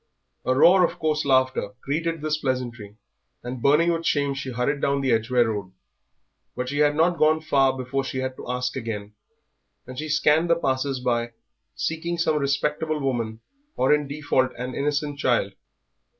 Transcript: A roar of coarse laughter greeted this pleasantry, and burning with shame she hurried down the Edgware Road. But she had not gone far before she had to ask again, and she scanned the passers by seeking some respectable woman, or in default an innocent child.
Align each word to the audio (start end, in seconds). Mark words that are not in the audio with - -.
A 0.45 0.55
roar 0.55 0.83
of 0.83 0.97
coarse 0.97 1.25
laughter 1.25 1.73
greeted 1.83 2.21
this 2.21 2.35
pleasantry, 2.39 2.95
and 3.43 3.61
burning 3.61 3.91
with 3.91 4.03
shame 4.03 4.33
she 4.33 4.51
hurried 4.51 4.81
down 4.81 5.01
the 5.01 5.11
Edgware 5.11 5.47
Road. 5.47 5.73
But 6.55 6.69
she 6.69 6.79
had 6.79 6.95
not 6.95 7.19
gone 7.19 7.39
far 7.39 7.77
before 7.77 8.03
she 8.03 8.17
had 8.17 8.35
to 8.37 8.49
ask 8.49 8.75
again, 8.75 9.13
and 9.85 9.99
she 9.99 10.09
scanned 10.09 10.49
the 10.49 10.55
passers 10.55 10.99
by 10.99 11.33
seeking 11.75 12.17
some 12.17 12.39
respectable 12.39 12.99
woman, 12.99 13.41
or 13.77 13.93
in 13.93 14.07
default 14.07 14.51
an 14.57 14.73
innocent 14.73 15.19
child. 15.19 15.53